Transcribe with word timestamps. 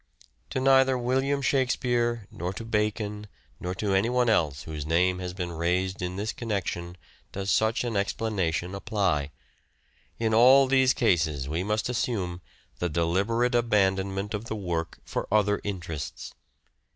To 0.49 0.59
neither 0.59 0.97
William 0.97 1.43
Shakspere 1.43 2.25
nor 2.31 2.53
to 2.53 2.65
Bacon 2.65 3.27
nor 3.59 3.75
to 3.75 3.93
any 3.93 4.09
one 4.09 4.31
else 4.31 4.63
whose 4.63 4.83
name 4.83 5.19
has 5.19 5.31
been 5.35 5.51
raised 5.51 6.01
in 6.01 6.15
this 6.15 6.33
connection 6.33 6.97
does 7.31 7.51
such 7.51 7.83
an 7.83 7.95
explanation 7.95 8.73
apply. 8.73 9.29
In 10.17 10.33
all 10.33 10.65
these 10.65 10.95
cases 10.95 11.47
we 11.47 11.63
must 11.63 11.87
assume 11.87 12.41
the 12.79 12.89
deliberate 12.89 13.53
abandonment 13.53 14.33
of 14.33 14.45
the 14.45 14.55
work 14.55 14.97
for 15.05 15.27
other 15.31 15.61
interests. 15.63 16.33